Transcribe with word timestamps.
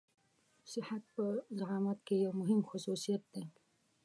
صحت 0.71 1.03
په 1.15 1.25
زعامت 1.59 1.99
کې 2.07 2.15
يو 2.25 2.31
مهم 2.41 2.59
خصوصيت 2.69 3.23
دی. 3.33 3.45